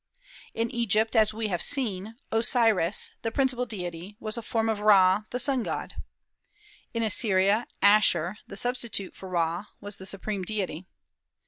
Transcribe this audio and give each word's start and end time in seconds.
In 0.55 0.71
Egypt, 0.71 1.15
as 1.15 1.31
we 1.31 1.49
have 1.49 1.61
seen, 1.61 2.15
Osiris, 2.31 3.11
the 3.21 3.29
principal 3.29 3.67
deity, 3.67 4.17
was 4.19 4.35
a 4.35 4.41
form 4.41 4.67
of 4.67 4.79
Ra, 4.79 5.25
the 5.29 5.37
sun 5.37 5.61
god. 5.61 5.93
In 6.91 7.03
Assyria, 7.03 7.67
Asshur, 7.83 8.37
the 8.47 8.57
substitute 8.57 9.15
for 9.15 9.29
Ra, 9.29 9.65
was 9.79 9.97
the 9.97 10.07
supreme 10.07 10.41
deity. 10.41 10.87